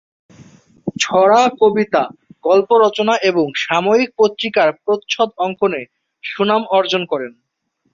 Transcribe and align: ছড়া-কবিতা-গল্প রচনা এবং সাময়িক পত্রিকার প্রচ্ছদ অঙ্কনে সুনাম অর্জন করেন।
ছড়া-কবিতা-গল্প 1.01 2.69
রচনা 2.85 3.13
এবং 3.29 3.45
সাময়িক 3.57 4.09
পত্রিকার 4.17 4.69
প্রচ্ছদ 4.83 5.29
অঙ্কনে 5.37 5.81
সুনাম 6.23 6.61
অর্জন 6.69 7.01
করেন। 7.05 7.31